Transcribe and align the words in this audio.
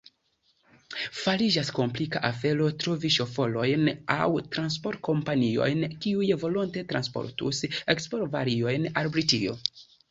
Fariĝas 1.17 1.69
komplika 1.79 2.21
afero 2.29 2.71
trovi 2.85 3.13
ŝoforojn 3.17 3.91
aŭ 4.17 4.25
transportkompaniojn, 4.57 5.87
kiuj 6.07 6.33
volonte 6.47 6.87
transportus 6.95 7.65
eksportvarojn 7.97 8.95
al 9.05 9.17
Britio. 9.19 9.59